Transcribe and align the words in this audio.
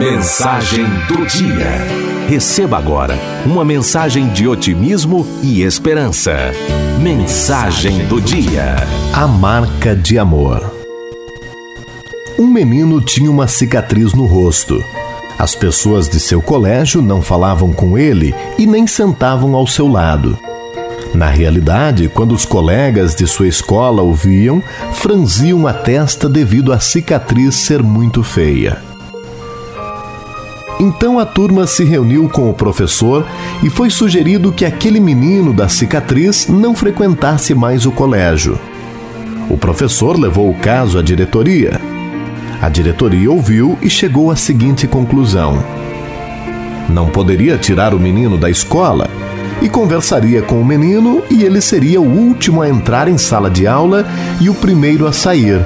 Mensagem 0.00 0.86
do 1.08 1.26
dia. 1.26 2.26
Receba 2.26 2.78
agora 2.78 3.18
uma 3.44 3.62
mensagem 3.66 4.30
de 4.30 4.48
otimismo 4.48 5.26
e 5.42 5.60
esperança. 5.60 6.52
Mensagem 6.98 8.06
do 8.06 8.18
dia. 8.18 8.76
A 9.12 9.26
marca 9.26 9.94
de 9.94 10.18
amor. 10.18 10.74
Um 12.38 12.46
menino 12.46 12.98
tinha 13.02 13.30
uma 13.30 13.46
cicatriz 13.46 14.14
no 14.14 14.24
rosto. 14.24 14.82
As 15.38 15.54
pessoas 15.54 16.08
de 16.08 16.18
seu 16.18 16.40
colégio 16.40 17.02
não 17.02 17.20
falavam 17.20 17.70
com 17.70 17.98
ele 17.98 18.34
e 18.56 18.66
nem 18.66 18.86
sentavam 18.86 19.54
ao 19.54 19.66
seu 19.66 19.86
lado. 19.86 20.38
Na 21.12 21.28
realidade, 21.28 22.08
quando 22.08 22.32
os 22.32 22.46
colegas 22.46 23.14
de 23.14 23.26
sua 23.26 23.48
escola 23.48 24.02
o 24.02 24.14
viam, 24.14 24.62
franziam 24.94 25.66
a 25.66 25.74
testa 25.74 26.26
devido 26.26 26.72
à 26.72 26.80
cicatriz 26.80 27.54
ser 27.54 27.82
muito 27.82 28.22
feia. 28.22 28.89
Então 30.80 31.18
a 31.18 31.26
turma 31.26 31.66
se 31.66 31.84
reuniu 31.84 32.26
com 32.26 32.48
o 32.48 32.54
professor 32.54 33.26
e 33.62 33.68
foi 33.68 33.90
sugerido 33.90 34.50
que 34.50 34.64
aquele 34.64 34.98
menino 34.98 35.52
da 35.52 35.68
cicatriz 35.68 36.48
não 36.48 36.74
frequentasse 36.74 37.54
mais 37.54 37.84
o 37.84 37.92
colégio. 37.92 38.58
O 39.50 39.58
professor 39.58 40.18
levou 40.18 40.48
o 40.48 40.54
caso 40.54 40.98
à 40.98 41.02
diretoria. 41.02 41.78
A 42.62 42.70
diretoria 42.70 43.30
ouviu 43.30 43.78
e 43.82 43.90
chegou 43.90 44.30
à 44.30 44.36
seguinte 44.36 44.86
conclusão: 44.86 45.62
não 46.88 47.10
poderia 47.10 47.58
tirar 47.58 47.92
o 47.92 48.00
menino 48.00 48.38
da 48.38 48.48
escola 48.48 49.06
e 49.60 49.68
conversaria 49.68 50.40
com 50.40 50.58
o 50.58 50.64
menino 50.64 51.22
e 51.30 51.44
ele 51.44 51.60
seria 51.60 52.00
o 52.00 52.06
último 52.06 52.62
a 52.62 52.68
entrar 52.70 53.06
em 53.06 53.18
sala 53.18 53.50
de 53.50 53.66
aula 53.66 54.06
e 54.40 54.48
o 54.48 54.54
primeiro 54.54 55.06
a 55.06 55.12
sair. 55.12 55.60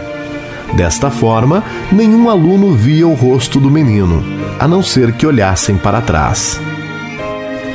Desta 0.77 1.09
forma, 1.09 1.63
nenhum 1.93 2.29
aluno 2.29 2.75
via 2.75 3.07
o 3.07 3.15
rosto 3.15 3.61
do 3.61 3.71
menino, 3.71 4.25
a 4.59 4.67
não 4.67 4.83
ser 4.83 5.13
que 5.13 5.27
olhassem 5.27 5.77
para 5.77 6.01
trás. 6.01 6.61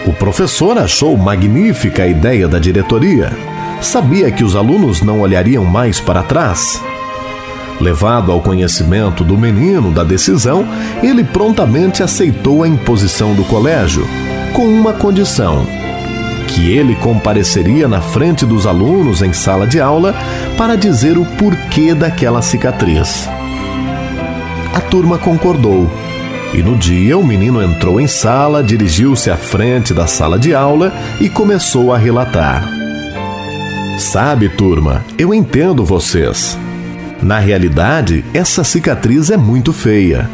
O 0.06 0.12
professor 0.14 0.78
achou 0.78 1.16
magnífica 1.16 2.04
a 2.04 2.08
ideia 2.08 2.48
da 2.48 2.60
diretoria. 2.60 3.32
Sabia 3.82 4.30
que 4.32 4.44
os 4.44 4.56
alunos 4.56 5.02
não 5.02 5.22
olhariam 5.22 5.64
mais 5.64 6.02
para 6.02 6.23
trás. 6.23 6.82
Levado 7.80 8.32
ao 8.32 8.42
conhecimento 8.42 9.23
do 9.23 9.38
menino 9.38 9.92
da 9.92 10.04
decisão, 10.04 10.68
ele 11.02 11.23
prontamente 11.23 12.04
aceitou 12.04 12.64
a 12.64 12.68
imposição 12.68 13.34
do 13.34 13.45
colégio, 13.45 14.06
com 14.54 14.66
uma 14.68 14.92
condição: 14.92 15.66
que 16.60 16.74
ele 16.74 16.94
compareceria 16.96 17.88
na 17.88 18.02
frente 18.02 18.46
dos 18.46 18.68
alunos 18.68 19.22
em 19.22 19.32
sala 19.32 19.66
de 19.66 19.80
aula 19.80 20.14
para 20.58 20.76
dizer 20.76 21.18
o 21.18 21.26
porquê 21.38 21.94
daquela 21.94 22.42
cicatriz. 22.42 23.30
A 24.74 24.82
turma 24.82 25.18
concordou. 25.18 25.90
E 26.54 26.62
no 26.62 26.76
dia 26.76 27.18
o 27.18 27.26
menino 27.26 27.64
entrou 27.64 28.02
em 28.02 28.08
sala, 28.08 28.62
dirigiu-se 28.62 29.32
à 29.32 29.38
frente 29.38 29.94
da 29.94 30.06
sala 30.06 30.38
de 30.38 30.54
aula 30.54 30.92
e 31.22 31.30
começou 31.30 31.94
a 31.94 31.98
relatar. 31.98 32.68
Sabe, 33.98 34.50
turma, 34.50 35.06
eu 35.18 35.34
entendo 35.34 35.86
vocês. 35.86 36.58
Na 37.23 37.40
realidade, 37.40 38.26
essa 38.34 38.66
cicatriz 38.66 39.32
é 39.32 39.38
muito 39.38 39.72
feia. 39.72 40.30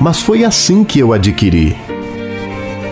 Mas 0.00 0.20
foi 0.20 0.44
assim 0.44 0.84
que 0.84 1.00
eu 1.00 1.12
adquiri. 1.12 1.76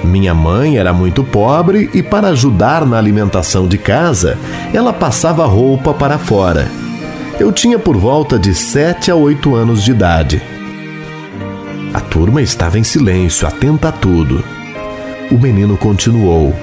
Minha 0.07 0.33
mãe 0.33 0.79
era 0.79 0.93
muito 0.93 1.25
pobre 1.25 1.91
e, 1.93 2.03
para 2.03 2.29
ajudar 2.29 2.87
na 2.87 2.97
alimentação 2.97 3.67
de 3.67 3.77
casa, 3.77 4.39
ela 4.73 4.93
passava 4.93 5.45
roupa 5.45 5.93
para 5.93 6.17
fora. 6.17 6.69
Eu 7.41 7.53
tinha 7.53 7.79
por 7.79 7.97
volta 7.97 8.39
de 8.39 8.55
sete 8.55 9.11
a 9.11 9.17
oito 9.17 9.55
anos 9.55 9.83
de 9.83 9.91
idade. 9.91 10.41
A 11.93 12.01
turma 12.01 12.41
estava 12.41 12.79
em 12.79 12.85
silêncio, 12.85 13.49
atenta 13.49 13.89
a 13.89 13.93
tudo. 13.93 14.43
O 15.31 15.35
menino 15.35 15.77
continuou. 15.77 16.55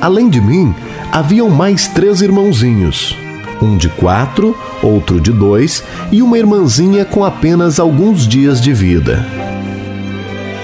Além 0.00 0.28
de 0.28 0.40
mim, 0.40 0.74
haviam 1.12 1.48
mais 1.48 1.86
três 1.86 2.20
irmãozinhos. 2.20 3.16
Um 3.62 3.76
de 3.76 3.88
quatro, 3.88 4.54
outro 4.82 5.20
de 5.20 5.32
dois 5.32 5.82
e 6.10 6.20
uma 6.22 6.36
irmãzinha 6.36 7.04
com 7.04 7.24
apenas 7.24 7.78
alguns 7.78 8.26
dias 8.26 8.60
de 8.60 8.74
vida. 8.74 9.45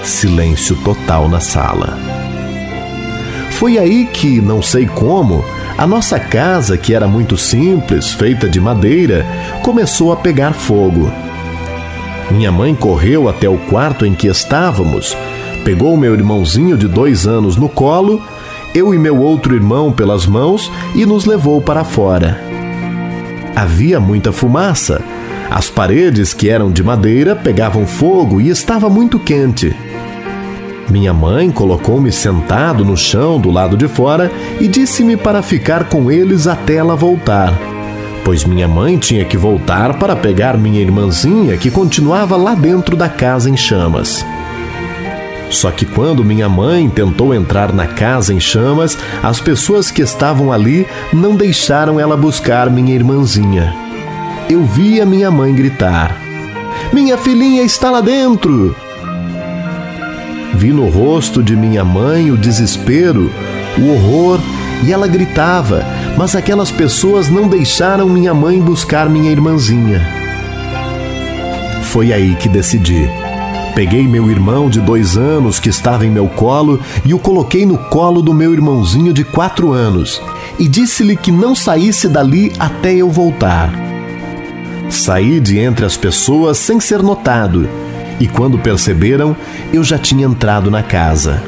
Silêncio 0.03 0.75
total 0.83 1.29
na 1.29 1.39
sala. 1.39 1.97
Foi 3.51 3.77
aí 3.77 4.05
que, 4.05 4.41
não 4.41 4.61
sei 4.61 4.85
como, 4.85 5.43
a 5.77 5.87
nossa 5.87 6.19
casa, 6.19 6.77
que 6.77 6.93
era 6.93 7.07
muito 7.07 7.37
simples, 7.37 8.11
feita 8.11 8.49
de 8.49 8.59
madeira, 8.59 9.25
começou 9.63 10.11
a 10.11 10.15
pegar 10.17 10.53
fogo. 10.53 11.11
Minha 12.29 12.51
mãe 12.51 12.75
correu 12.75 13.29
até 13.29 13.47
o 13.47 13.57
quarto 13.57 14.05
em 14.05 14.13
que 14.13 14.27
estávamos, 14.27 15.15
pegou 15.63 15.95
meu 15.95 16.13
irmãozinho 16.13 16.77
de 16.77 16.87
dois 16.87 17.25
anos 17.25 17.55
no 17.55 17.69
colo, 17.69 18.21
eu 18.75 18.93
e 18.93 18.97
meu 18.97 19.17
outro 19.17 19.55
irmão 19.55 19.91
pelas 19.91 20.25
mãos 20.25 20.69
e 20.93 21.05
nos 21.05 21.25
levou 21.25 21.61
para 21.61 21.83
fora. 21.83 22.41
Havia 23.55 23.99
muita 23.99 24.31
fumaça. 24.31 25.01
As 25.49 25.69
paredes, 25.69 26.33
que 26.33 26.49
eram 26.49 26.71
de 26.71 26.83
madeira, 26.83 27.35
pegavam 27.35 27.85
fogo 27.85 28.41
e 28.41 28.49
estava 28.49 28.89
muito 28.89 29.19
quente. 29.19 29.75
Minha 30.89 31.13
mãe 31.13 31.49
colocou-me 31.49 32.11
sentado 32.11 32.83
no 32.83 32.95
chão 32.95 33.39
do 33.39 33.49
lado 33.49 33.77
de 33.77 33.87
fora 33.87 34.31
e 34.59 34.67
disse-me 34.67 35.15
para 35.15 35.41
ficar 35.41 35.85
com 35.85 36.11
eles 36.11 36.45
até 36.45 36.75
ela 36.75 36.95
voltar, 36.95 37.53
pois 38.23 38.43
minha 38.43 38.67
mãe 38.67 38.97
tinha 38.97 39.25
que 39.25 39.37
voltar 39.37 39.97
para 39.97 40.15
pegar 40.15 40.57
minha 40.57 40.81
irmãzinha 40.81 41.57
que 41.57 41.71
continuava 41.71 42.35
lá 42.35 42.53
dentro 42.53 42.95
da 42.95 43.09
casa 43.09 43.49
em 43.49 43.57
chamas. 43.57 44.25
Só 45.49 45.69
que 45.69 45.85
quando 45.85 46.25
minha 46.25 46.49
mãe 46.49 46.89
tentou 46.89 47.33
entrar 47.33 47.71
na 47.71 47.85
casa 47.85 48.33
em 48.33 48.39
chamas, 48.39 48.97
as 49.21 49.39
pessoas 49.39 49.91
que 49.91 50.01
estavam 50.01 50.51
ali 50.51 50.85
não 51.13 51.35
deixaram 51.35 51.99
ela 51.99 52.17
buscar 52.17 52.69
minha 52.71 52.93
irmãzinha. 52.93 53.73
Eu 54.49 54.63
vi 54.63 54.99
a 54.99 55.05
minha 55.05 55.29
mãe 55.29 55.53
gritar: 55.53 56.17
Minha 56.91 57.17
filhinha 57.17 57.61
está 57.61 57.91
lá 57.91 58.01
dentro! 58.01 58.75
Vi 60.55 60.71
no 60.71 60.87
rosto 60.87 61.41
de 61.41 61.55
minha 61.55 61.83
mãe 61.83 62.31
o 62.31 62.37
desespero, 62.37 63.31
o 63.77 63.89
horror, 63.89 64.39
e 64.85 64.91
ela 64.93 65.07
gritava, 65.07 65.83
mas 66.17 66.35
aquelas 66.35 66.71
pessoas 66.71 67.29
não 67.29 67.47
deixaram 67.47 68.07
minha 68.07 68.33
mãe 68.33 68.61
buscar 68.61 69.09
minha 69.09 69.31
irmãzinha. 69.31 70.01
Foi 71.83 72.13
aí 72.13 72.35
que 72.35 72.47
decidi. 72.47 73.09
Peguei 73.75 74.07
meu 74.07 74.29
irmão 74.29 74.69
de 74.69 74.79
dois 74.79 75.17
anos 75.17 75.59
que 75.59 75.69
estava 75.69 76.05
em 76.05 76.11
meu 76.11 76.27
colo 76.27 76.79
e 77.03 77.13
o 77.13 77.19
coloquei 77.19 77.65
no 77.65 77.77
colo 77.77 78.21
do 78.21 78.33
meu 78.33 78.53
irmãozinho 78.53 79.11
de 79.11 79.23
quatro 79.23 79.71
anos 79.71 80.21
e 80.59 80.67
disse-lhe 80.67 81.15
que 81.15 81.31
não 81.31 81.55
saísse 81.55 82.07
dali 82.07 82.53
até 82.59 82.93
eu 82.93 83.09
voltar. 83.09 83.73
Saí 84.89 85.39
de 85.39 85.57
entre 85.57 85.85
as 85.85 85.97
pessoas 85.97 86.59
sem 86.59 86.79
ser 86.79 87.01
notado 87.01 87.67
e 88.23 88.27
quando 88.29 88.57
perceberam, 88.57 89.35
eu 89.73 89.83
já 89.83 89.97
tinha 89.97 90.25
entrado 90.25 90.71
na 90.71 90.81
casa. 90.81 91.43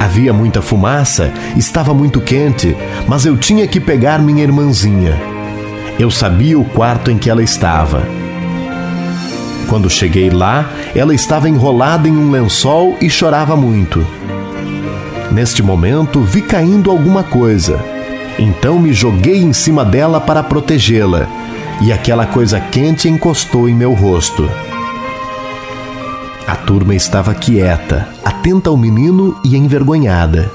Havia 0.00 0.32
muita 0.32 0.62
fumaça, 0.62 1.30
estava 1.58 1.92
muito 1.92 2.22
quente, 2.22 2.74
mas 3.06 3.26
eu 3.26 3.36
tinha 3.36 3.68
que 3.68 3.78
pegar 3.78 4.18
minha 4.18 4.42
irmãzinha. 4.42 5.14
Eu 5.98 6.10
sabia 6.10 6.58
o 6.58 6.64
quarto 6.64 7.10
em 7.10 7.18
que 7.18 7.28
ela 7.28 7.42
estava. 7.42 8.02
Quando 9.68 9.90
cheguei 9.90 10.30
lá, 10.30 10.70
ela 10.94 11.14
estava 11.14 11.50
enrolada 11.50 12.08
em 12.08 12.16
um 12.16 12.30
lençol 12.30 12.96
e 12.98 13.10
chorava 13.10 13.54
muito. 13.54 14.06
Neste 15.30 15.62
momento, 15.62 16.22
vi 16.22 16.40
caindo 16.40 16.90
alguma 16.90 17.22
coisa. 17.22 17.78
Então 18.38 18.78
me 18.78 18.94
joguei 18.94 19.42
em 19.42 19.52
cima 19.52 19.84
dela 19.84 20.18
para 20.18 20.42
protegê-la, 20.42 21.28
e 21.82 21.92
aquela 21.92 22.24
coisa 22.24 22.58
quente 22.58 23.06
encostou 23.06 23.68
em 23.68 23.74
meu 23.74 23.92
rosto. 23.92 24.48
A 26.46 26.56
turma 26.56 26.94
estava 26.94 27.32
quieta, 27.32 28.06
atenta 28.22 28.68
ao 28.68 28.76
menino 28.76 29.34
e 29.42 29.56
envergonhada. 29.56 30.52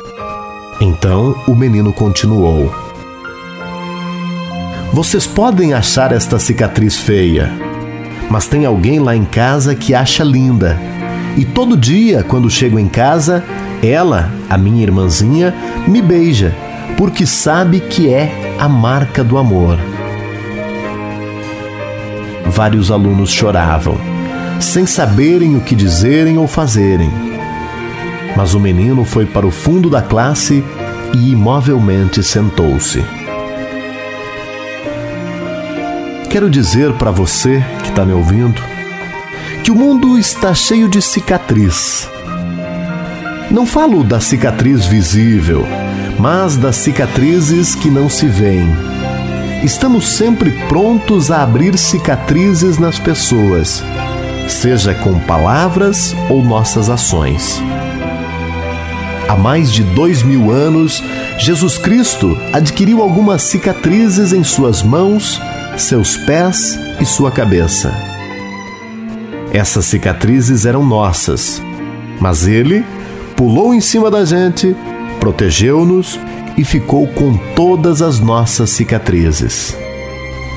Então 0.79 1.35
o 1.47 1.55
menino 1.55 1.91
continuou: 1.91 2.71
Vocês 4.93 5.25
podem 5.25 5.73
achar 5.73 6.11
esta 6.11 6.37
cicatriz 6.37 6.95
feia, 6.95 7.51
mas 8.29 8.45
tem 8.45 8.67
alguém 8.67 8.99
lá 8.99 9.15
em 9.15 9.25
casa 9.25 9.73
que 9.73 9.95
acha 9.95 10.23
linda. 10.23 10.79
E 11.35 11.43
todo 11.43 11.75
dia, 11.75 12.23
quando 12.23 12.51
chego 12.51 12.77
em 12.77 12.87
casa, 12.87 13.43
ela, 13.81 14.31
a 14.47 14.59
minha 14.59 14.83
irmãzinha, 14.83 15.55
me 15.87 16.03
beija, 16.03 16.55
porque 16.97 17.25
sabe 17.25 17.79
que 17.79 18.13
é 18.13 18.31
a 18.59 18.69
marca 18.69 19.23
do 19.23 19.39
amor. 19.39 19.79
Vários 22.45 22.91
alunos 22.91 23.31
choravam 23.31 24.18
sem 24.59 24.85
saberem 24.85 25.55
o 25.55 25.61
que 25.61 25.75
dizerem 25.75 26.37
ou 26.37 26.47
fazerem. 26.47 27.11
Mas 28.35 28.53
o 28.53 28.59
menino 28.59 29.03
foi 29.03 29.25
para 29.25 29.47
o 29.47 29.51
fundo 29.51 29.89
da 29.89 30.01
classe 30.01 30.63
e 31.13 31.31
imovelmente 31.31 32.23
sentou-se. 32.23 33.03
Quero 36.29 36.49
dizer 36.49 36.93
para 36.93 37.09
você 37.09 37.63
que 37.81 37.89
está 37.89 38.05
me 38.05 38.13
ouvindo 38.13 38.61
que 39.63 39.71
o 39.71 39.75
mundo 39.75 40.17
está 40.17 40.53
cheio 40.53 40.87
de 40.87 41.01
cicatriz. 41.01 42.07
Não 43.49 43.65
falo 43.65 44.03
da 44.03 44.19
cicatriz 44.19 44.85
visível, 44.85 45.65
mas 46.19 46.55
das 46.55 46.75
cicatrizes 46.75 47.73
que 47.73 47.89
não 47.89 48.07
se 48.07 48.27
veem. 48.27 48.69
Estamos 49.63 50.07
sempre 50.17 50.51
prontos 50.67 51.31
a 51.31 51.41
abrir 51.41 51.77
cicatrizes 51.77 52.77
nas 52.77 52.99
pessoas, 52.99 53.83
seja 54.51 54.93
com 54.93 55.19
palavras 55.19 56.15
ou 56.29 56.43
nossas 56.43 56.89
ações. 56.89 57.61
Há 59.27 59.35
mais 59.35 59.71
de 59.71 59.83
dois 59.83 60.23
mil 60.23 60.51
anos, 60.51 61.03
Jesus 61.37 61.77
Cristo 61.77 62.35
adquiriu 62.51 63.01
algumas 63.01 63.43
cicatrizes 63.43 64.33
em 64.33 64.43
suas 64.43 64.81
mãos, 64.81 65.39
seus 65.77 66.17
pés 66.17 66.77
e 66.99 67.05
sua 67.05 67.31
cabeça. 67.31 67.93
Essas 69.53 69.85
cicatrizes 69.85 70.65
eram 70.65 70.83
nossas, 70.83 71.61
mas 72.19 72.47
ele 72.47 72.83
pulou 73.35 73.73
em 73.73 73.79
cima 73.79 74.09
da 74.09 74.25
gente, 74.25 74.75
protegeu-nos 75.19 76.19
e 76.57 76.63
ficou 76.63 77.07
com 77.07 77.37
todas 77.55 78.01
as 78.01 78.19
nossas 78.19 78.71
cicatrizes. 78.71 79.77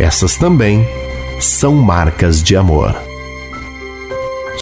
Essas 0.00 0.36
também 0.36 0.86
são 1.38 1.74
marcas 1.74 2.42
de 2.42 2.56
amor. 2.56 3.11